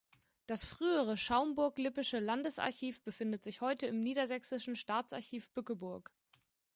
[0.47, 6.11] Das frühere Schaumburg-Lippische Landesarchiv befindet sich heute im niedersächsischen Staatsarchiv Bückeburg.